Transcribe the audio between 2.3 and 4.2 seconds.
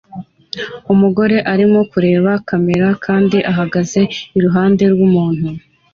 kamera kandi ahagaze